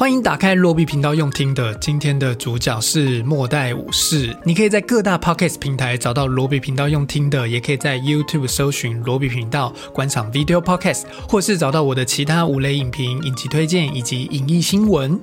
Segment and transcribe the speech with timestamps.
[0.00, 1.74] 欢迎打开罗比频道用听的。
[1.74, 15.20] 今天的主角是末代武士，你可以在各大 podcast 平台找到罗比频道用听的，也可以在 YouTube 搜寻罗比频道观赏 video podcast，或是找到我的其他五类影评、影集推荐以及影艺新闻。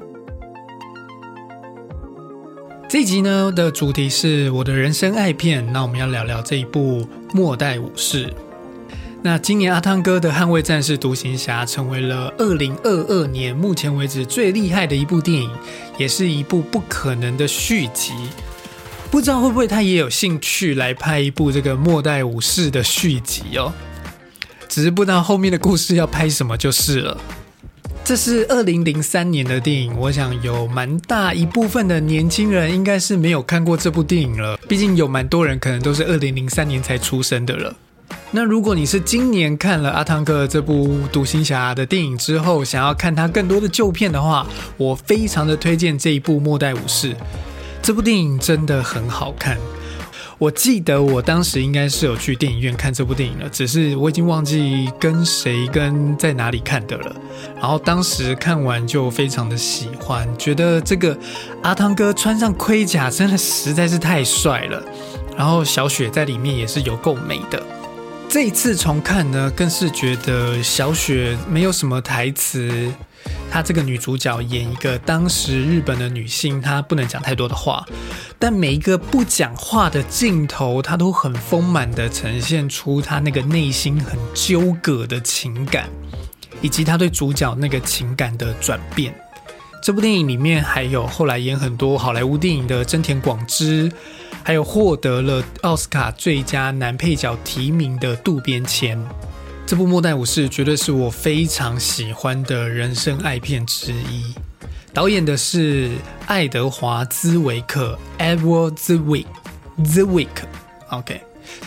[2.88, 7.02] 这集呢的主题是我的人生爱片，那我们要聊聊这一部
[7.34, 8.28] 《末代武士》。
[9.24, 15.50] 那今年阿汤哥的《捍卫战士：独行侠》成为了二零二二年目前为止最厉害的一部电影，
[15.98, 18.14] 也是一部不可能的续集。
[19.10, 23.74] 不知道会不会他也有兴趣来拍一部这个《末代武士》的续集哦？
[24.70, 27.18] 只是不知道后面的故事要拍什么就是了。
[28.06, 34.58] 这是二零零三年的电影，我想有蛮大一部分的年轻人应该是没有看过这部电影了。
[34.70, 37.76] 毕竟有蛮多人可能都是二零零三年才出生的了。
[38.32, 44.46] 那如果你是今年看了阿汤哥这部《独行侠》的电影之后，想要看他更多的旧片的话，
[44.76, 47.14] 我非常的推荐这一部《末代武士》。
[47.82, 49.58] 这部电影真的很好看。
[50.38, 57.16] 我记得我当时应该是有去电影院看这部电影了，只是我已经忘记跟谁跟在哪里看的了。
[57.56, 61.18] 然后当时看完就非常的喜欢，觉得这个
[61.64, 64.84] 阿汤哥穿上盔甲真的实在是太帅了。
[65.36, 67.60] 然后小雪在里面也是有够美的。
[68.30, 72.94] 这一次重看呢，更是觉得小雪没有什么台词，
[73.50, 77.86] 她这个女主角演一个当时日本的女性，她不能讲太多的话，
[78.38, 85.90] 但每一个不讲话的镜头，她都很丰满的呈现出她那个内心很纠葛的情感，
[86.62, 89.16] 以及她对主角那个情感的转变。
[89.82, 93.90] 这部电影里面还有后来演很多好莱坞电影的真田广之。
[94.48, 98.98] 还有获得了奥斯卡最佳男配角提名的渡边谦，
[99.66, 104.34] 这部《末代武士》绝对是我非常喜欢的人生爱片之一。
[104.94, 105.92] 导演的是
[106.28, 110.28] 爱德华兹维克 （Edward Zwick），Zwick。
[110.92, 111.20] OK，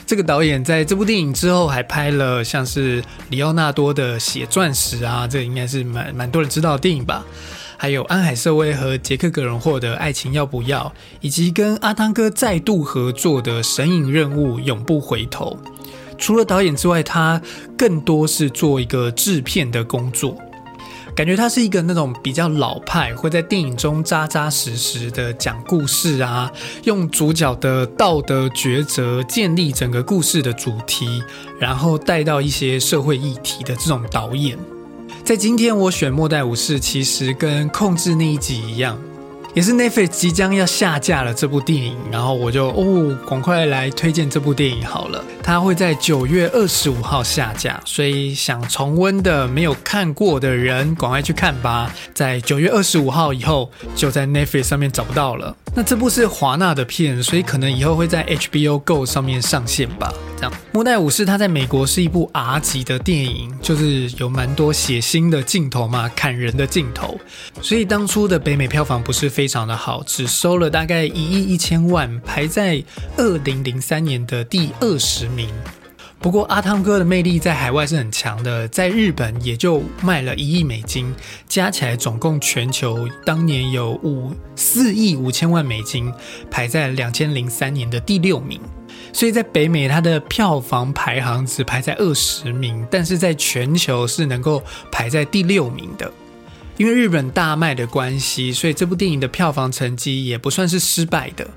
[0.07, 7.23] 这个导演在这部电影之后还拍了像是里奥纳多的《血钻石》啊，这应该是蛮蛮多人知道的电影吧。
[7.83, 10.85] 还有安海瑟薇和杰克·葛伦霍的《爱情要不要》，
[11.23, 15.59] 以及跟阿汤哥再度合作的《神隐任务：永不回头》。
[16.19, 17.41] 除了导演之外，他
[17.79, 20.37] 更多是做一个制片的工作。
[21.17, 26.53] 感觉他是一个那种比较老派，会在电影中扎扎实实的讲故事啊，
[26.85, 31.23] 用主角的道德抉择建立整个故事的主题，
[31.59, 34.59] 然后带到一些社会议题的这种导演。
[35.31, 38.99] 在今天我选《末代武士》，其实跟《控制》那一集一样，
[39.55, 45.25] 也是 Netflix 即将要下架了这部电影，然后我就哦，赶快来推荐这部电影好了。
[45.41, 51.95] 它会在九月二十五号下架，所以想重温的没有看过的人，赶快去看吧。
[52.13, 55.57] 在九月二十五号以后，就在 Netflix 上面找不到了。
[55.75, 60.13] 那这部是华纳的片，所以可能以后会在 HBO Go 上面上线吧。
[60.37, 67.19] 这样，《末代武士》它在美国是一部 R 级的电影，就是有蛮多血腥的镜头嘛，砍人的镜头，
[67.63, 72.83] 所以当初的北美票房不是非常的好，只收了大概一亿一千万，排在
[73.17, 75.49] 二零零三年的第二十名。
[76.23, 81.15] 不过阿汤哥的魅力在海外是很强的，在日本也就卖了一亿美金，
[81.49, 86.13] 加起来总共全球当年有五四亿五千万美金，
[86.51, 88.61] 排在两千零三年的第六名。
[89.15, 96.13] 所以在北美它的票房排行只排在二十名，但是在全球是能够排在第六名的。
[96.77, 101.49] 因为日本大卖的关系，所以这部电影的票房成绩也不算是失败的。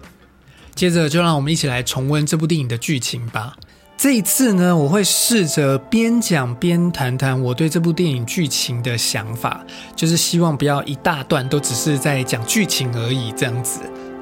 [0.74, 3.56] 接着就让我们一起来重温这部电影的剧情吧。
[3.96, 9.64] 这一次呢，我会试着边讲边谈谈我对这部电影剧情的想法，
[9.96, 13.80] 就是希望不要一大段都只是在讲剧情而已这样子。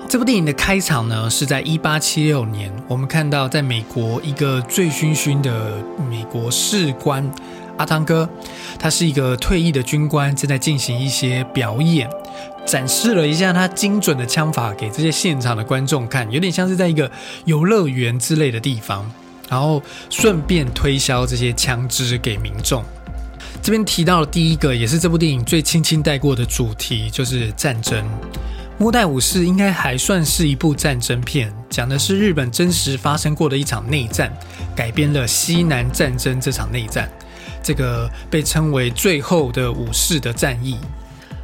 [0.08, 7.28] 这部电影的开场呢，是在一八七六年，我们看到在美国一个醉醺醺的美国士官
[7.78, 8.30] 阿汤哥，
[8.78, 12.08] 他是一个退役的军官，正在进行一些表演，
[12.68, 17.10] 展示了一下他精准的枪法给这些现场的观众看，有点像是在一个
[17.46, 19.10] 游乐园之类的地方。
[19.52, 22.82] 然后顺便推销这些枪支给民众。
[23.62, 28.02] 这边提到的第一个，也是这部电影最轻轻带过的主题，就是战争。
[28.78, 34.32] 《末代武士》应该还算是一部战争片，讲的是日本真实发生过的一场内战，
[34.74, 37.12] 改编了西南战争这场内战，
[37.62, 40.78] 这个被称为最后的武士的战役。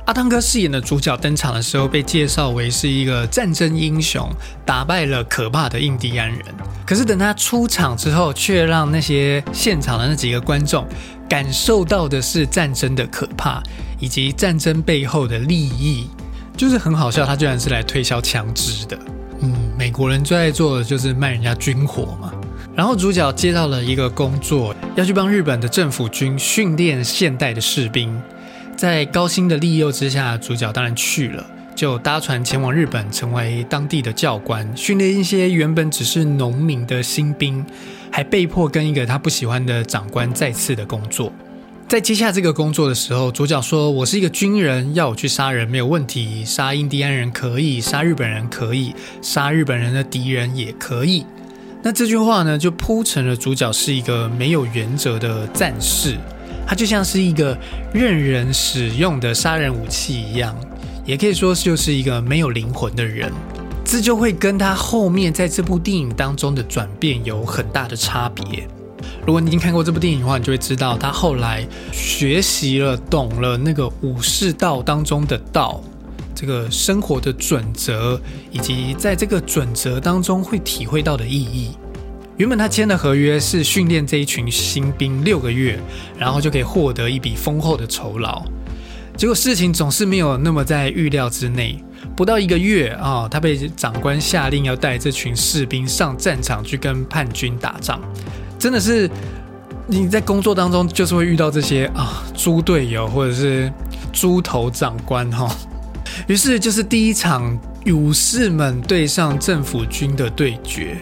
[0.08, 4.26] 阿汤哥饰演的主角登场的时候，被介绍为是一个战争英雄，
[4.66, 6.40] 打败了可怕的印第安人。
[6.86, 10.88] 可是等他出场之后，却让那些现场的那几个观众
[11.28, 13.62] 感受到的是战争的可怕，
[14.00, 16.08] 以及战争背后的利益，
[16.56, 17.26] 就是很好笑。
[17.26, 18.98] 他居然是来推销枪支的。
[19.42, 22.32] 嗯，美国人最爱做的就是卖人家军火嘛。
[22.74, 28.18] 然后主角接到了一个工作，要去帮日本的政府军训练现代的士兵。
[28.78, 31.44] 在高薪的利诱之下，主角当然去了，
[31.74, 37.66] 就搭船前往日本，成为当地的教官，训练一些原本只是农民的新兵，
[38.12, 41.34] 还被迫跟一个他不喜欢的长官再次的工作。
[41.88, 51.26] 在接下这个工作的时候，主角说：“我是一个军人，要我去杀人没有问题，杀印第安人可以，杀日本人可以，杀日本人的敌人也可以。”
[51.82, 56.16] 那这句话呢，就铺成了主角是一个没有原则的战士。
[56.68, 57.58] 他就像是一个
[57.94, 60.54] 任人使用的杀人武器一样，
[61.06, 63.32] 也可以说就是一个没有灵魂的人。
[63.86, 68.68] 这就会跟他后面在这部电影当中的转变有很大的差别。
[69.26, 75.82] 如果你已经看过这部电影的话，你就会知道他后来学习了、懂了那个武士道当中的道，
[76.36, 78.20] 这个生活的准则，
[78.52, 81.72] 以及在这个准则当中会体会到的意义。
[82.38, 85.80] 原本他签的合约是训练这一群新兵六个月，
[86.20, 88.44] 然后就可以获得一笔丰厚的酬劳。
[89.16, 91.84] 结果事情总是没有那么在预料之内。
[92.16, 98.00] 不到一个月啊，他被长官下令要带这群士兵上战场去跟叛军打仗。
[98.60, 99.10] 真的是
[99.88, 103.72] 你在工作当中就是会遇到这些啊猪队友或者是
[104.14, 105.50] 猪头长官哈。
[106.28, 110.98] 于是就是第一场武士们对上政府军的对决。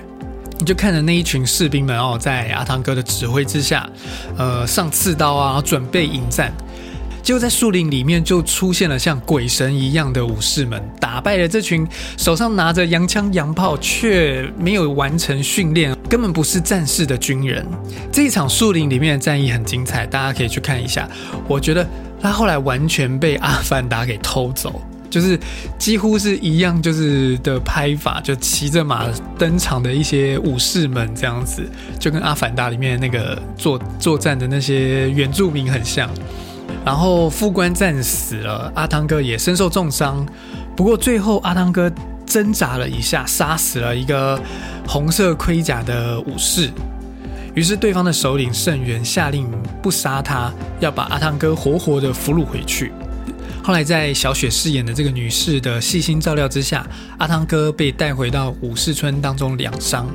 [0.57, 3.90] 你就看着那一群士兵们哦，在阿汤哥的指挥之下，
[4.38, 6.52] 呃，上刺刀啊，准备迎战。
[7.22, 11.86] 结果在树林里面就出现了像鬼神一样的武士们，打败了这群
[12.18, 17.66] 手上拿着洋枪洋炮却没有完成训练、根本不是战士的军人。
[18.12, 21.10] 这一场树林里面的战役很精彩，大家可以去看一下。
[21.48, 21.88] 我觉得
[22.22, 24.80] 他后来完全被阿凡达给偷走。
[25.10, 25.40] 就是
[25.78, 29.06] 几乎是一样，就是的拍法，就骑着马
[29.38, 31.63] 登场的一些武士们这样子，
[32.00, 36.10] 就跟《阿凡达》里面那个作作战的那些原住民很像。
[36.84, 40.25] 然后副官战死了，阿汤哥也身受重伤。
[40.75, 41.92] 不过最后阿汤哥
[42.25, 44.40] 挣扎了一下，杀死了一个
[44.88, 46.69] 红色盔甲的武士。
[47.54, 49.50] 于是对方的首领圣元下令
[49.81, 52.92] 不杀他，要把阿汤哥活活的俘虏回去。
[53.66, 56.86] 后来，在小雪饰演的这个女士的细心照料之下，
[57.18, 60.06] 阿汤哥被带回到武士村当中疗伤。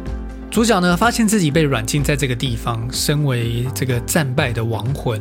[0.52, 5.20] 主角呢，发现自己被软禁在这个地方，身为这个战败的亡魂，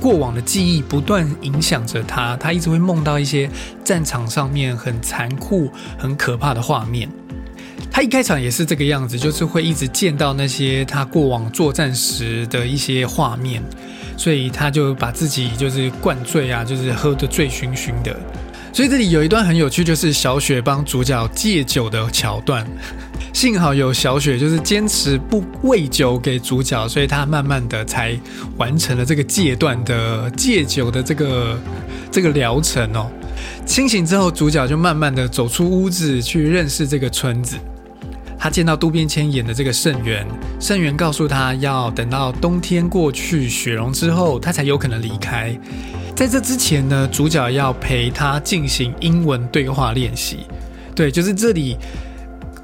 [0.00, 3.48] 过往的记忆不断影响着他，他一直会梦到一些
[3.84, 7.08] 战场上面很残酷、很可怕的画面。
[7.92, 13.62] 他一开场也是这个样子，就是会一直见到那些他过往作战时的一些画面。
[14.18, 18.14] 所以他就把自己就是灌醉啊，就是喝得醉醺醺的。
[18.70, 22.66] 所以这里有一段很有趣，就是小雪帮主角戒酒的桥段。
[23.32, 28.18] 幸好有小雪，就是坚持不喂酒给主角，所以他慢慢的才
[28.56, 31.58] 完成了这个戒断的戒酒的这个
[32.10, 33.10] 这个疗程哦。
[33.64, 37.56] 清醒之后，主角就慢慢的走出屋子，去认识这个村子。
[38.38, 40.26] 他见到渡边谦演的这个圣元，
[40.60, 45.58] 圣元告诉他要等到冬天过去雪融之后，他才有可能离开。
[46.14, 50.46] 在这之前呢，主角要陪他进行英文对话练习。
[50.94, 51.76] 对，就是这里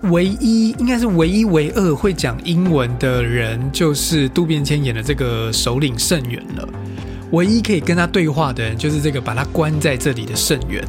[0.03, 6.69] 唯一应该是唯一唯二会讲英文的人，就是渡边谦演的这个首领圣元了。
[7.31, 10.85] 唯一可以跟他对话的人，就是这个把他关在这里的圣元。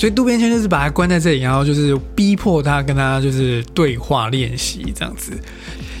[0.00, 5.30] 所以渡边谦就是把他关在这里，然后就是逼迫他跟他就是对话练习这样子，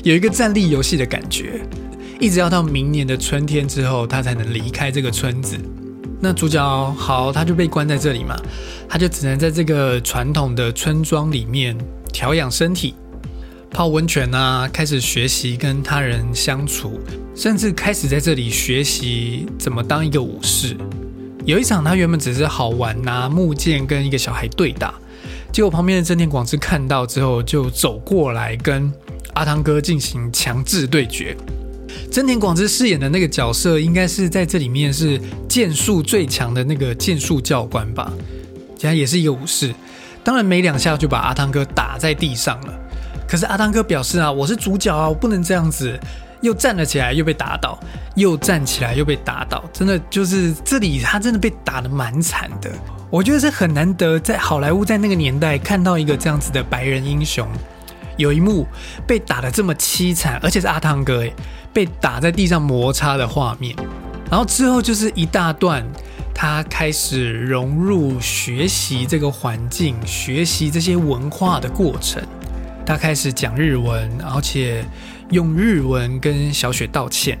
[0.02, 1.60] 有一个站立游戏的感觉，
[2.18, 5.54] 一直要到明年的春天之后，他才能离开这个村子。
[6.18, 8.34] 那主角好，他就被关在这里嘛，
[8.88, 11.76] 他就只能在这个传统的村庄里面
[12.10, 12.94] 调养身体，
[13.70, 16.98] 泡温泉啊，开始学习跟他人相处，
[17.36, 20.74] 甚至开始在这里学习怎么当一个武士。
[21.50, 24.94] 有一场，他原本只是好玩，拿木剑跟一个小孩对打，
[25.52, 28.92] 结果旁边的真田广之看到之后，就走过来跟
[29.34, 31.36] 阿汤哥进行强制对决。
[32.08, 38.12] 真田广之饰演的那个角色，应该是在这里面是剑术最强的那个剑术教官吧？
[38.76, 39.74] 竟然也是一个武士，
[40.22, 42.72] 当然没两下就把阿汤哥打在地上了。
[43.26, 45.98] 可是阿汤哥表示啊，我是主角啊，我不能这样子。
[46.40, 47.78] 又站了起来，又被打倒；
[48.14, 49.64] 又站起来，又被打倒。
[49.72, 52.70] 真的就是这里，他真的被打的蛮惨的。
[53.10, 57.46] 我觉得是很难得，在好莱坞在那个年代看到一个这样子的白人英雄，
[58.16, 58.66] 有一幕
[59.06, 61.34] 被打的这么凄惨，而且是阿汤哥诶，
[61.72, 63.74] 被打在地上摩擦的画面。
[64.30, 65.84] 然后之后就是一大段，
[66.32, 72.22] 他开始融入学习这个环境，学习这些文化的过程。
[72.86, 74.84] 他开始讲日文，而且
[75.30, 77.38] 用日文跟小雪道歉，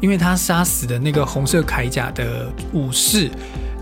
[0.00, 3.30] 因为他杀死的那个红色铠甲的武士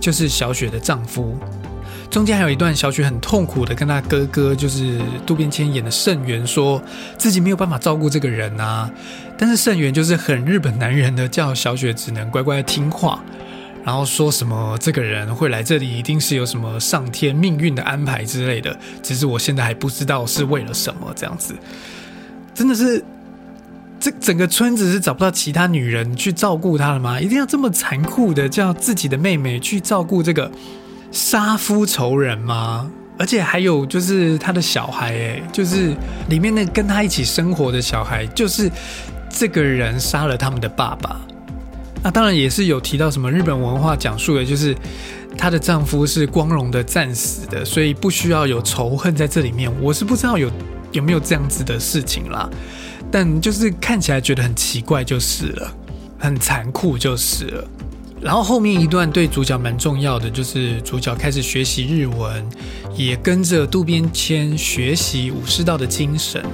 [0.00, 1.38] 就是小雪的丈夫。
[2.10, 6.82] 中间还有一段小雪很痛苦的跟他哥哥，就是渡边谦演的圣元，说
[7.18, 8.90] 自己没有办法照顾这个人啊。
[9.36, 13.22] 但是圣元就是很日本男人的，叫小雪只能乖乖听话，
[13.84, 18.74] 然后说什么这个人会来这里，一定是有什么上天命运的安排之类的。
[19.02, 21.54] 只是我现在还不知道是为了什么这样子。
[22.54, 23.04] 真的是，
[24.00, 27.20] 这整个村子是找不到其他女人去照顾他了吗？
[27.20, 30.50] 一定要这么残酷的叫自己的妹妹去照顾这个？
[31.10, 32.90] 杀夫仇人吗？
[33.18, 35.94] 而且还有就是他的小孩，哎，就是
[36.28, 38.70] 里面那跟他一起生活的小孩，就是
[39.30, 41.18] 这个人杀了他们的爸爸。
[42.02, 44.76] 那当然也是有提到什么日本文化讲述的，就是
[45.36, 49.68] 她的丈夫是光荣的战死的，所以不需要有仇恨在这里面。
[49.80, 50.48] 我是不知道有
[50.92, 52.48] 有没有这样子的事情啦，
[53.10, 55.74] 但就是看起来觉得很奇怪就是了，
[56.18, 57.64] 很残酷就是了。
[58.20, 62.44] 然后后面一段对主角蛮重要的，就是主角开始学习日文，
[62.96, 66.44] 也跟着渡边谦学习武士道的精神，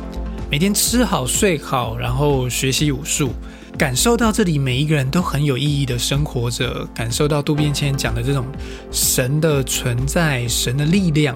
[0.51, 3.31] 每天吃好睡好，然后学习武术，
[3.79, 8.45] 感受到这里每一个人都很有意义的生活着，感受到渡边谦讲的这种
[8.91, 11.35] 神的存在、神的力量，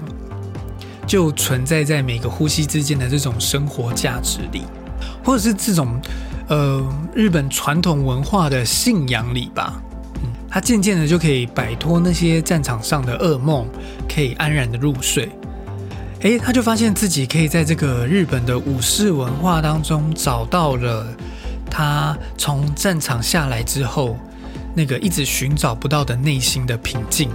[1.07, 4.61] 就存在在每个呼吸之间的这种生活价值里，
[5.23, 5.99] 或者是这种
[6.47, 6.83] 呃
[7.13, 9.81] 日本传统文化的信仰里吧。
[10.23, 13.67] 嗯他渐渐的就可以摆脱那些战场上的噩梦，
[14.11, 15.29] 可以安然的入睡。
[16.21, 21.05] 诶，他就发现自己可以在这个日本的武士文化当中找到了
[21.69, 24.17] 他从战场下来之后
[24.73, 27.29] 那个一直寻找不到的内心的平静。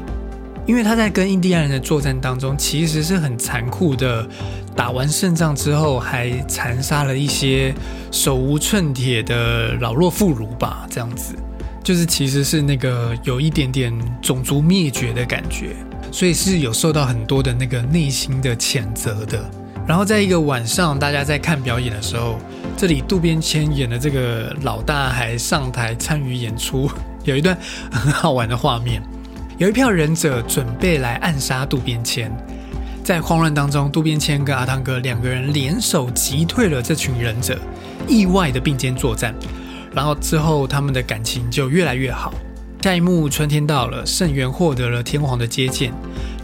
[0.66, 4.26] 因为他在跟印第安人的作战当中，其实是很残酷的，
[4.74, 7.74] 打完胜仗之后还残杀了一些
[8.10, 11.34] 手无寸铁的老弱妇孺吧，这样子。
[11.82, 13.92] 就是其实是那个有一点点
[14.22, 15.76] 种族灭绝的感觉，
[16.10, 19.38] 所以是有受到很多的那个内心的谴责的。
[19.86, 22.38] 然后在一个晚上，大家在看表演的时候，
[22.74, 26.90] 这里渡边谦演的这个老大还上台参与演出，
[27.24, 27.54] 有一段
[27.90, 29.02] 很好玩的画面。
[29.56, 32.28] 有一票忍者准备来暗杀渡边谦，
[33.04, 37.56] 在慌乱当中，渡边谦跟阿汤哥两个人联手击退了这群忍者，
[38.08, 39.32] 意外的并肩作战。
[39.92, 42.34] 然后之后，他们的感情就越来越好。
[42.82, 45.92] 下一幕，春天到了，圣元获得了天皇的接见，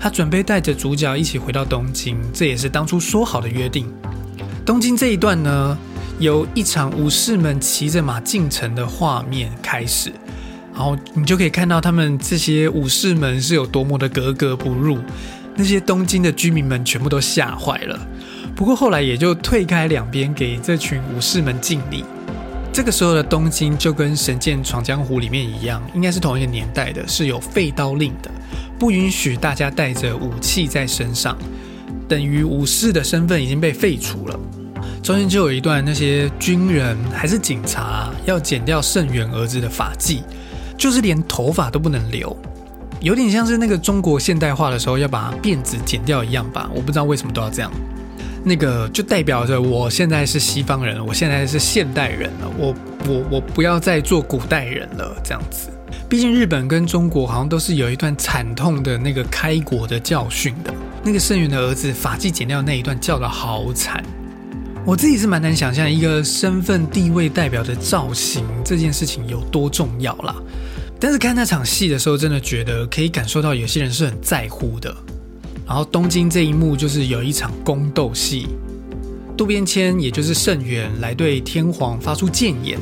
[0.01, 3.93] 他准备带着主角一起回到东京，这也是当初说好的约定。
[4.65, 5.77] 东京这一段呢，
[6.21, 10.13] 由一场武士们骑着马进城的画面开始，
[10.81, 14.99] 然后你就可以看到他们这些武士们是有多么的格格不入，
[15.55, 18.01] 那些东京的居民们全部都吓坏了。
[18.57, 22.03] 不过后来也就退开两边，给这群武士们敬礼。
[22.73, 28.31] 这个时候的东京就跟《神剑闯江湖》里面一样，应该是同一个年代的，是有废刀令的，
[28.79, 31.37] 不允许大家带着武器在身上，
[32.09, 34.41] 等于武士的身份已经被废除了。
[35.03, 40.21] 中间就有一段，那些军人还是警察要剪掉圣元儿子的发髻，
[40.81, 42.35] 就是连头发都不能留，
[43.03, 46.71] 有点像是那个中国现代化的时候要把辫子剪掉一样吧？
[46.75, 47.71] 我不知道为什么都要这样。
[48.43, 52.75] 那个就代表着我现在是西方人，我现在是现代人了，我
[53.07, 55.69] 我我不要再做古代人了，这样子。
[56.09, 60.73] 毕竟日本跟中国好像都是有一段惨痛的那个开国的教训的。
[61.05, 64.03] 那个圣元的儿子发髻剪掉那一段叫的好惨，
[64.87, 70.35] 我自己是蛮难想象一个身份地位代表的造型这件事情有多重要啦。
[71.01, 74.95] 但是看那场戏的时候，真的觉得可以感受到有些人是很在乎的。
[75.67, 78.49] 然后东京这一幕就是有一场宫斗戏，
[79.37, 82.79] 渡边谦也就是圣元来对天皇发出谏言，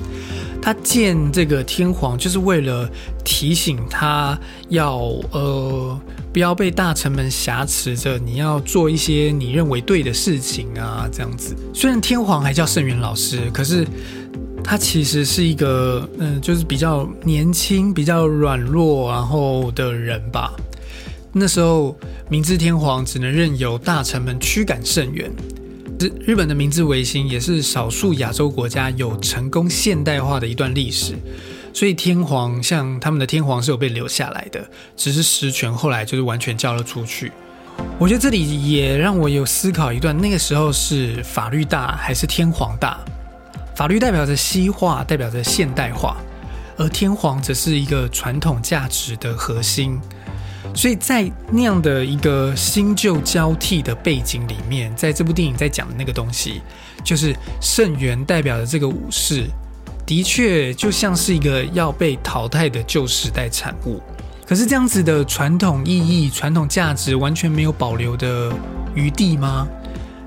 [0.61, 2.91] 他见这个天皇就是为了
[3.25, 4.37] 提醒他
[4.71, 4.97] 要
[5.33, 6.01] 呃
[6.33, 11.55] 不要被大臣们挟持着，你要做一些你认为对的事情啊这样子。
[11.75, 13.87] 虽然天皇还叫圣元老师，可是
[14.71, 20.53] 他其实是一个嗯就是比较年轻、比较软弱然后的人吧。
[21.33, 21.97] 那时候，
[22.29, 25.33] 明治天皇只能任由大臣们驱赶圣元。
[25.99, 31.15] 日日本的明治维新也是少数亚洲国家有成功现代化的一段历史，
[31.73, 37.33] 所以天皇像他们的天皇是有被留下来的，只是实权后来就是完全交了出去。
[37.99, 43.03] 我觉得这里也让我有思考一段，那个时候是法律大还是天皇大？
[43.79, 46.17] 法律代表着西化，代表着现代化，
[46.77, 50.01] 而天皇则是一个传统价值的核心。
[50.75, 56.61] 所以在那样的一个新旧交替的背景里面，在这部电影在讲的那个东西，
[57.05, 59.45] 就是圣元代表的这个武士，
[60.05, 64.03] 的确就像是一个要被淘汰的旧时代产物。
[64.45, 68.53] 可是这样子的传统意义、传统价值完全没有保留的
[68.93, 69.69] 余地吗？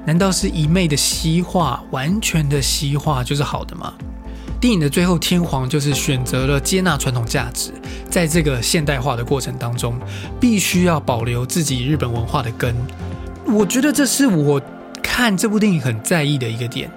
[0.06, 3.94] 难道是一昧的西化、完全的西化就是好的吗？
[4.60, 7.72] 电影的最后，天皇就是选择了接纳传统价值，
[8.10, 10.00] 在这个现代化的过程当中，
[10.40, 12.76] 必须要保留自己日本文化的根。
[13.48, 14.62] 我觉得这是我
[15.02, 16.92] 看这部电影很在意的一个点，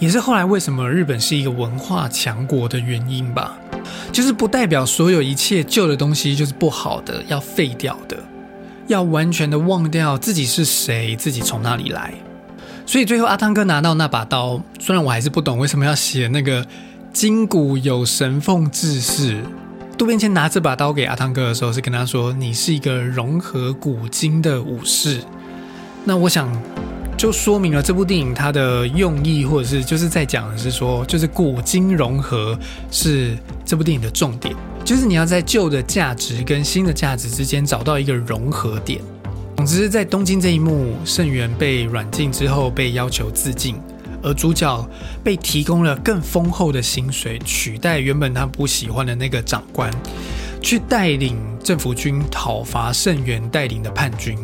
[0.00, 3.56] 也是后来为什么日本是一个文化强国的原因吧。
[4.10, 8.16] 就是不代表所有一切旧的东西就是不好的，要废掉的，
[8.88, 12.12] 要完全的忘掉自己是谁，自己从哪里来。
[12.86, 16.64] 所以最后阿汤哥拿到那把刀，虽然我还是不懂为什么要写那个。
[17.12, 19.42] 金谷有神凤志士，
[19.96, 25.22] 渡边谦拿这把刀给阿汤哥的时候，是跟他说：“你是一个融合古今的武士。”
[26.04, 26.46] 那我想
[27.16, 32.58] 就说明了这部电影它的用意，或者是就是在讲的是说，就是古今融合
[32.90, 39.00] 是这部电影的重点，就是你要在旧的价值跟新的价值之间找到一个融合点。
[39.66, 43.74] 总之，在东京这一幕，圣元被软禁之后，被要求自尽。
[44.22, 44.88] 而主角
[45.24, 49.92] 被提供了更丰厚的薪水，取代原本他不喜欢的那个长官，
[50.62, 54.38] 去带领政府军讨伐圣元带领的叛军。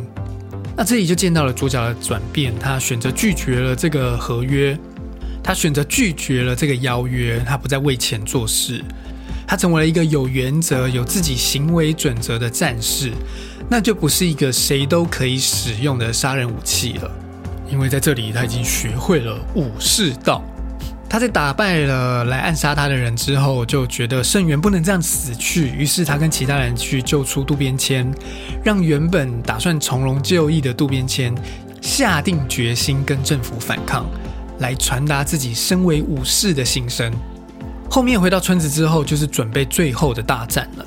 [0.76, 4.76] 那这里就见到了主角的转变，他选择拒绝了这个合约，
[5.40, 8.84] 他选择拒绝了这个邀约，他不再为钱做事，
[9.46, 13.12] 他成为了一个有原则、有自己行为准则的战士，
[13.72, 17.10] 那就不是一个谁都可以使用的杀人武器了。
[17.70, 20.42] 因为在这里，他已经学会了武士道。
[21.08, 25.70] 他在打败了来暗杀他的人之后，就觉得圣元不能这样死去。
[25.70, 28.06] 于是他跟其他人去救出渡边谦，
[28.62, 31.34] 让原本打算从容就义的渡边谦
[31.80, 34.04] 下定决心跟政府反抗，
[34.58, 37.10] 来传达自己身为武士的心声。
[37.88, 40.84] 后面回到村子之后，就是准备最后的大战了。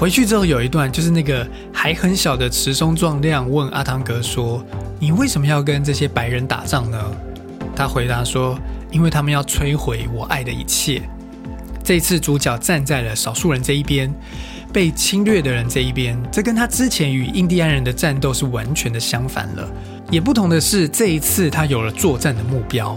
[0.00, 4.64] 回去之后有一段，就是那个还很小的池松壮亮问阿汤哥说
[4.98, 6.98] ：“你为什么要跟这些白人打仗呢？”
[7.76, 8.58] 他回答说
[8.90, 11.02] ：“因为他们要摧毁我爱的一切。”
[11.84, 14.10] 这一次主角站在了少数人这一边，
[14.72, 19.70] 被侵略的人这一边，这跟他之前与印第安人的战斗是完全的相反了。
[20.10, 22.96] 也不同的是，这一次他有了作战的目标。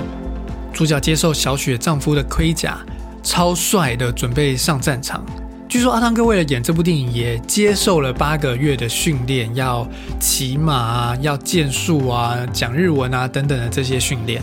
[0.72, 2.78] 主角接受小雪丈夫的盔甲，
[3.22, 5.22] 超帅的准备上战场。
[5.74, 14.40] 据说阿汤哥为了演这部电影，也接受了八个月的训练，要骑马啊，要剑术啊，讲日文啊等等的这些训练，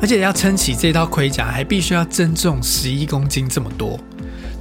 [0.00, 4.00] 而且要撑起这套盔甲，还必须要增重十一公斤这么多。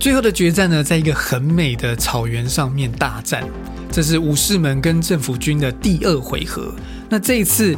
[0.01, 3.45] 最后的决战呢，在一个很美的草原上面大战，
[3.89, 6.75] 这是武士们跟政府军的第二回合。
[7.07, 7.73] 那这一次。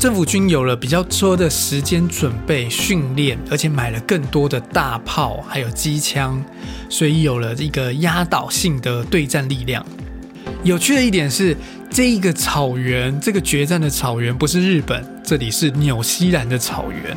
[0.00, 6.42] 政府军有了比较多的时间准备训练，而且买了更多的大炮，还有机枪，
[6.88, 9.84] 所以有了一个压倒性的对战力量。
[10.64, 11.54] 有趣的一点是，
[11.90, 17.14] 这一个草原，这个决战的草原不是日本，这里是纽西兰的草原。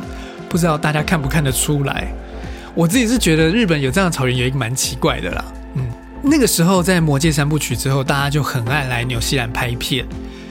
[0.50, 2.12] 不知道大家看不看得出来？
[2.74, 5.42] 我自己是觉得日本有这样的草原，也蛮奇怪的啦。
[5.76, 5.86] 嗯，
[6.22, 10.04] 那个时候在《魔戒三部曲》之后，大家就很爱来纽西兰拍片。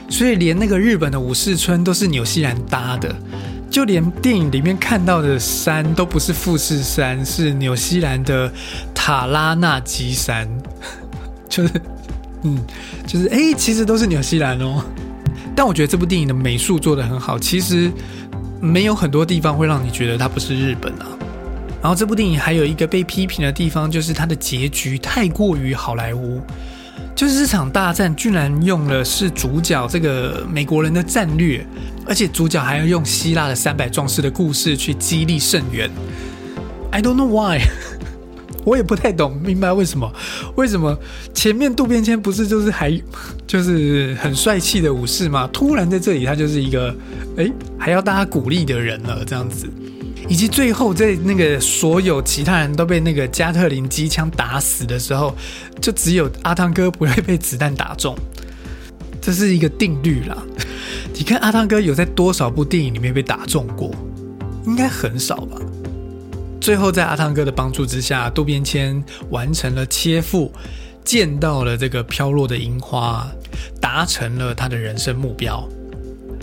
[0.08, 3.14] 所以连那个日本的武士村都是纽西兰搭的，
[3.70, 8.52] 就连电影里面看到的山都不是富士山，是纽西兰的
[8.94, 10.48] 塔拉纳基山，
[11.48, 11.72] 就是，
[12.42, 12.58] 嗯，
[13.06, 14.84] 就是哎，其实都是纽西兰哦。
[15.56, 17.90] 但我觉得这部电影的美术做的很好，其实
[18.60, 21.06] 没有很多地方会让你觉得它不是日本啊。
[21.80, 26.40] 然后这部电影还有一个被批评的地方，就是它的结局太过于好莱坞。
[27.14, 31.64] 就是这场大战居然用了是主角这个美国人的战略，
[32.06, 35.88] 而且主角还要用希腊的三百壮士的故事去激励圣元。
[36.90, 37.60] I don't know why，
[38.64, 40.12] 我也不太懂明白为什么？
[40.56, 40.98] 为什么
[41.32, 43.00] 前面渡边谦不是就是还
[43.46, 45.48] 就是很帅气的武士吗？
[45.52, 46.94] 突然在这里他就是一个
[47.36, 49.68] 哎还要大家鼓励的人了这样子。
[50.28, 55.34] 以及最后，在那个所有其他人都被那个加特林机枪打死的时候，
[55.80, 58.16] 就只有阿汤哥不会被子弹打中，
[59.20, 60.36] 这是一个定律啦。
[61.12, 63.90] 你看阿汤哥有在多少部电影里面被打中过？
[64.66, 65.60] 应该很少吧。
[66.58, 70.50] 最后在阿汤哥的帮助之下，渡边谦完成了切腹，
[71.04, 73.30] 见到了这个飘落的樱花，
[73.78, 75.68] 达成了他的人生目标。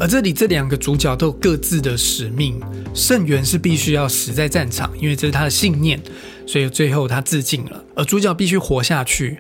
[0.01, 2.59] 而这里这两个主角都有各自的使命。
[2.91, 6.01] 圣元是必须要死在战场，因为这是他的信念，
[6.47, 7.83] 所以最后他自尽了。
[7.95, 9.39] 而主角必须活下去，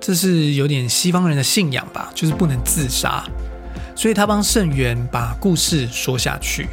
[0.00, 3.24] 这是有点西方人的信仰吧，就是不能自杀。
[3.94, 6.66] 所以他帮圣元把故事说下去。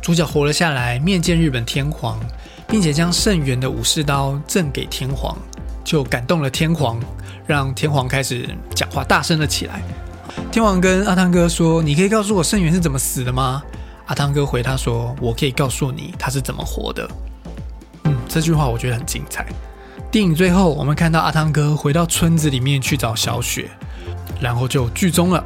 [0.00, 2.18] 主角活了下来，面见日本天皇，
[2.66, 5.36] 并且将圣元的武士刀赠给天皇，
[5.84, 6.98] 就感动了天皇，
[7.46, 9.82] 让天皇开始讲话大声了起来。
[10.50, 13.62] 天王跟阿汤哥说：“你可以告诉我圣元是怎么死的吗？”
[14.06, 17.08] 阿汤哥回他说：“我可以告诉你他是怎么活的。”
[18.04, 19.46] 嗯，这句话我觉得很精彩。
[20.10, 23.68] 电影最后，我们看到阿汤哥回到村子里面去找小雪，
[24.40, 25.42] 然后就剧终了。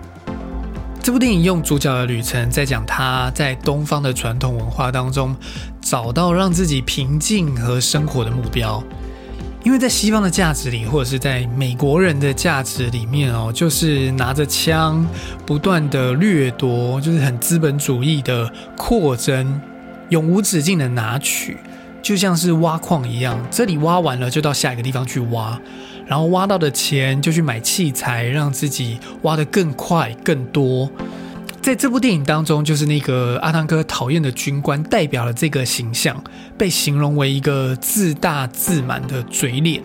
[1.01, 5.35] 这部电影用主角的旅程，在讲他在东方的传统文化当中
[5.81, 8.83] 找到让自己平静和生活的目标。
[9.65, 15.05] 因为在西方的价值里，或者是在美国人的价值里面哦，就是拿着枪
[15.45, 19.61] 不断的掠夺，就是很资本主义的扩增，
[20.11, 21.59] 永无止境的拿取，
[22.01, 25.61] 就像是挖矿一样，这里挖完了就到下一个地方去挖，
[26.07, 30.91] 然后挖到的钱就去买器材，让自己挖得更快更多。
[31.61, 36.23] 在这部电影当中，就是那个阿汤哥讨厌的军官代表了这个形象，
[36.57, 39.83] 被形容为一个自大自满的嘴脸。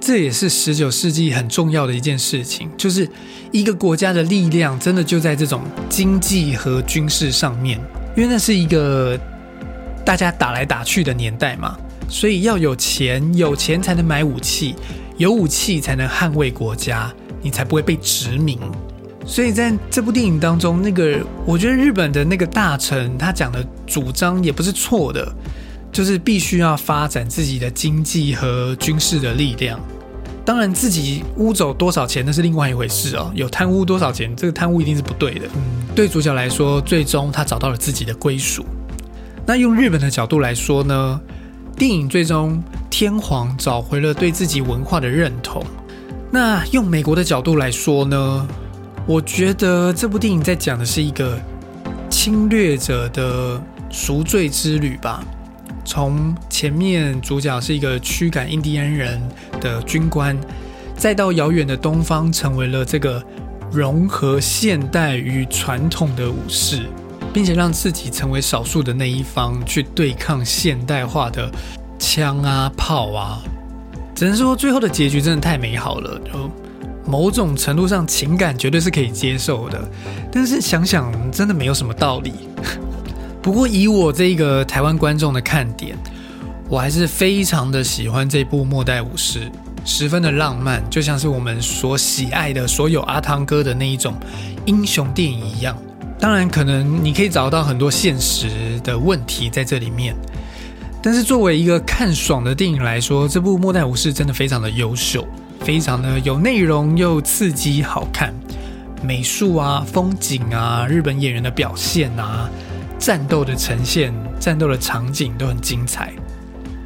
[0.00, 3.08] 这也是十九世纪很重要的一件事情，就是
[3.50, 7.78] 一个国家的力量真的就在这种经济和军事上面，
[8.16, 9.18] 因为那是一个
[10.04, 11.76] 大家打来打去的年代嘛，
[12.08, 14.74] 所以要有钱，有钱才能买武器，
[15.18, 18.58] 有武器才能捍卫国家，你才不会被殖民。
[19.26, 25.32] 所以在这部电影当中，那个我觉得日本的那个大臣他讲的主张也不是错的，
[25.92, 29.78] 就是必须要发展自己的经济和军事的力量。
[30.44, 33.30] 当然，自己污走多少钱那是另外一回事哦。
[33.34, 35.46] 有贪污多少钱，这个贪污一定是不对的。
[35.54, 38.64] 嗯，对主角来说，最终他找到了自己的归属。
[39.46, 41.20] 那用日本的角度来说呢，
[41.76, 45.64] 电影最终天皇找回了对自己文化的认同。
[46.32, 48.48] 那用美国的角度来说呢？
[49.10, 51.36] 我觉得这部电影在讲的是一个
[52.08, 55.20] 侵略者的赎罪之旅吧。
[55.84, 59.20] 从前面主角是一个驱赶印第安人
[59.60, 60.38] 的军官，
[60.96, 63.20] 再到遥远的东方，成为了这个
[63.72, 66.84] 融合现代与传统的武士，
[67.32, 71.50] 并且让自己成为少数的那一方，去对抗现代化的
[71.98, 73.42] 枪啊炮啊。
[74.14, 76.48] 只能说最后的结局真的太美好了，就。
[77.06, 79.80] 某种程度上，情感绝对是可以接受的，
[80.30, 82.32] 但是想想真的没有什么道理。
[83.42, 85.96] 不过以我这个台湾观众的看点，
[86.68, 89.40] 我还是非常的喜欢这部《末代武士》，
[89.84, 94.14] 十分的浪漫，就像是我们所喜爱的所有阿汤哥的那一种
[94.66, 95.76] 英雄电影一样。
[96.18, 100.14] 当然，可能你可以找到很多现实的问题在这里面，
[101.02, 105.26] 但是作为一个看爽的电影来说，这部《末代武士》真的非常的优秀。
[105.62, 108.34] 非常的有内容又刺激好看，
[109.02, 112.50] 美术啊、风景啊、日本演员的表现啊、
[112.98, 116.12] 战斗的呈现、战斗的场景都很精彩。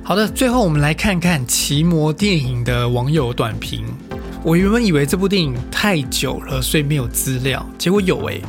[0.02, 3.84] 好的，最后我们来看看奇魔电影的网友短评。
[4.42, 8.42] 我原本以为这部电影太久了，所以没有资料，结果有诶。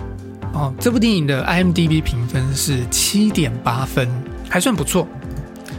[0.53, 4.09] 哦，这部电影的 IMDB 评分是七点八分，
[4.49, 5.07] 还算不错。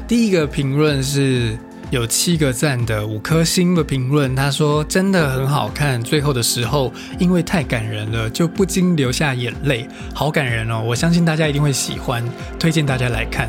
[0.08, 1.58] 第一个评论是。
[1.90, 10.82] 有七个赞的五颗星的评论，他说真的很好看，最后的时候因为太感人了，就不禁流下眼泪，好感人哦！
[10.84, 12.24] 我相信大家一定会喜欢，
[12.58, 13.48] 推荐大家来看。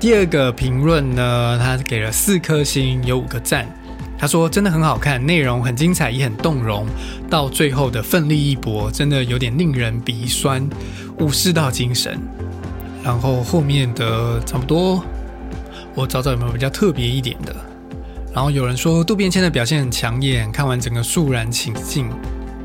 [0.00, 3.68] 第二个评论呢，他给了四颗星，有五个赞，
[4.18, 6.84] 他说真的很好看，内容很精彩，也很动容，
[7.30, 10.68] 到最后的奋力一搏，真的有点令人鼻酸，
[11.20, 12.18] 武士道精神。
[13.04, 15.04] 然后后面的差不多。
[16.00, 17.54] 我找找有没有比较特别一点的。
[18.32, 22.08] 然后有人说渡边谦的表现很抢眼，看完整个肃然起敬。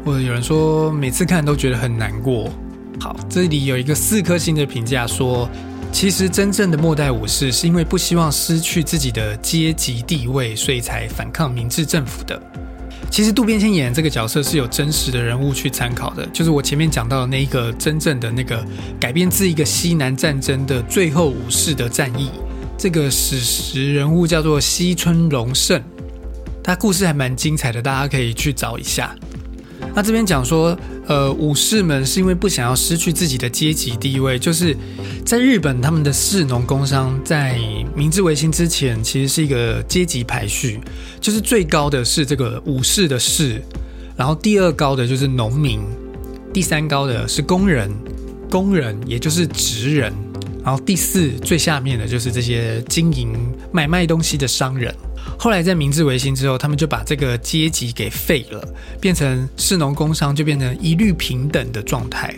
[0.06, 2.48] 或者有人说每次看都觉得很难过。
[3.00, 5.50] 好，这里有一个四颗星的评价说，
[5.91, 12.39] 其实真正的末代武士是因为不希望失去自己的阶级地位，所以才反抗明治政府的。
[13.10, 18.63] 其实渡边谦演这个角色是有真实的人物去参考的，就是我前面讲到的那一个真正的那个
[19.00, 22.30] 改编自一个西南战争的最后武士的战役。
[22.78, 25.82] 这个史实人物叫做西村荣胜，
[26.64, 29.16] 他故事还蛮精彩的，大家可以去找一下。
[29.94, 34.76] 那这边讲说，呃，武士们是因为不想要失去自己的阶级地位，就是
[35.26, 37.58] 在日本，他们的士农工商在
[37.96, 40.82] 明治维新之前，其实是一个阶级排序，
[41.22, 43.62] 就是最高的是这个武士的士，
[44.18, 45.82] 然后第二高的就是农民，
[46.54, 47.90] 第三高的是工人。
[48.50, 50.14] 工人，也就是职人。
[50.65, 53.38] 然后第四最下面的就是这些经营
[53.71, 54.91] 买卖东西的商人。
[55.38, 58.67] 后来在明治维新之后，他们就把这个阶级给废了，
[58.99, 62.36] 变成士农工商就变成一律平等的状态，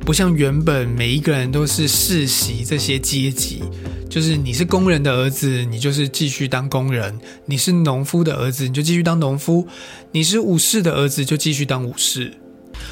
[0.00, 3.62] 不像原本每一个人都是世袭这些阶级，
[4.10, 7.10] 就是你是工人的儿子，你就是继续当工人；
[7.46, 9.66] 你是农夫的儿子，你就继续当农夫；
[10.12, 12.34] 你是武士的儿子，就继续当武士。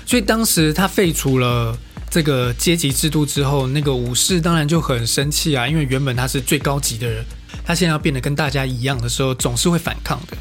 [0.07, 1.77] 所以当时他废除了。
[2.11, 7.25] 这个阶级制度之后，那个武士当然就很生气啊，因为原本他是最高级的人，
[7.65, 10.37] 他现在要变得跟大家一样的时候，总是会反抗的。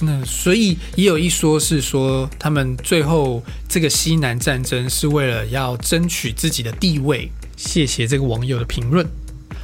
[0.00, 7.30] 那所以也有一说是说，他们最后这个西南战争是为了要争取自己的地位。
[7.56, 9.04] 谢谢这个网友的评论。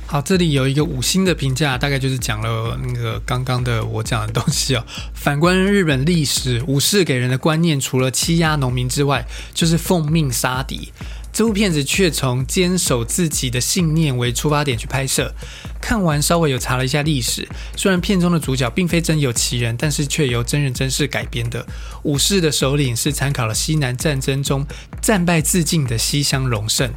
[0.06, 4.84] 好，这里有一个五星的评价，大概就是讲了那个刚刚的我讲的东西哦。
[5.14, 10.92] 反观日本历史，武士给人的观念，除了欺压农民之外，就是奉命杀敌。
[11.34, 15.34] 这部片子却从坚守自己的信念为出发点去拍摄。
[15.80, 21.66] 看完稍微有查了一下历史，虽然片中的主角并非真有其人，但是却由真人真事改编的。
[22.04, 24.64] 武士的首领是参考了西南战争中
[25.02, 26.88] 战败自尽的西乡隆盛。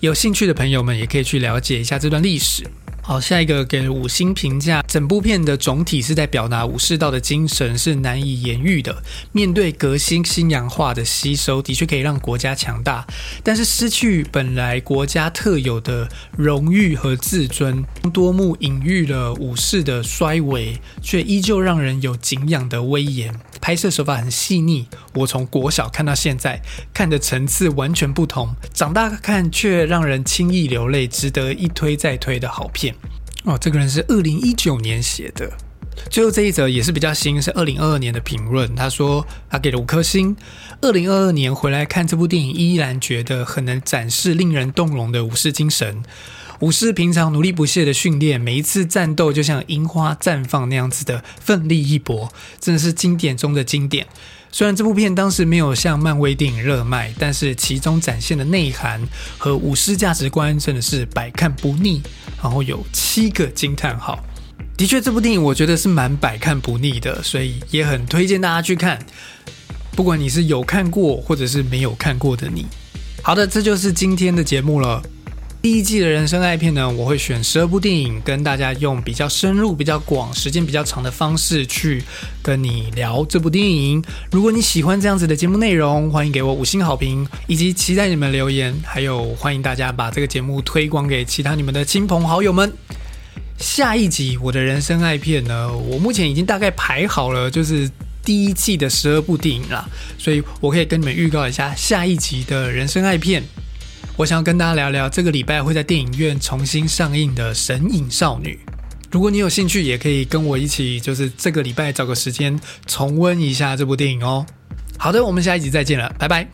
[0.00, 2.66] 有兴趣的朋友们也可以去了解一下这段历史。
[3.04, 4.80] 好，下一个给五星评价。
[4.86, 9.02] 整部片的总体是在表达武士道的精神是难以言喻的。
[9.32, 13.04] 面对革新新洋化的吸收，的确可以让国家强大，
[13.42, 17.84] 但是失去本来国家特有的荣誉和自尊。
[18.12, 23.34] 多幕隐喻了武士的衰微，却依旧让人有敬仰的威严。
[23.62, 26.60] 拍摄手法很细腻，我从国小看到现在，
[26.92, 28.54] 看的层次完全不同。
[28.74, 32.92] 长大看却让人轻易流泪，值得一推再推的好片。
[33.44, 35.48] 哦，这个人是二零一九年写的。
[36.10, 38.74] 最后这一则也是比较新，是二零二二年的评论。
[38.74, 40.34] 他说他给了五颗星。
[40.80, 46.02] 二零二二年回来看这部电影，依然觉得很能展示令人动容的武士精神。
[46.62, 54.06] 武士平常努力不懈的训练，每一次战斗就像樱花绽放那样子的奋力一搏，真的是经典中的经典。
[54.52, 59.02] 虽然这部片当时没有像漫威电影热卖，但是其中展现的内涵
[59.38, 62.00] 和武士价值观真的是百看不腻。
[62.40, 64.24] 然后有七个惊叹号，
[64.76, 69.04] 的确，这部电影我觉得是蛮百看不腻的，所以也很推荐大家去看。
[69.96, 72.66] 不管你是有看过或者是没有看过的你，
[73.20, 75.02] 好的，这就是今天的节目了。
[75.62, 82.02] 第一季的人生爱片呢，我会选十二部电影，跟大家用比较深入、比较广、时间比较长的方式去
[82.42, 84.02] 跟你聊这部电影。
[84.32, 92.72] 如果你喜欢这样子的节目内容，欢迎给我五星好评，以及期待你们留言，还有欢迎大家把这个节目推广给其他你们的亲朋好友们。
[93.56, 97.88] 下一集我的人生爱片呢，我目前已经大概排好了，就是
[98.24, 103.44] 第一季的十二部电影了，所以我可以跟你们预告一下下一集的人生爱片。
[104.16, 108.60] 我想要跟大家聊聊这个礼拜会在电影院重新上映的《神隐少女》。
[109.10, 114.46] 如果你有兴趣，也可以跟我一起，就是这个礼拜找个时间重温一下这部电影哦。
[114.98, 116.46] 好的，我们下一集再见了，拜拜。